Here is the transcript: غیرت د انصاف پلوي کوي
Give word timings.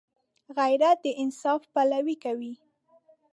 غیرت 0.57 0.97
د 1.03 1.05
انصاف 1.21 1.61
پلوي 1.73 2.15
کوي 2.23 2.53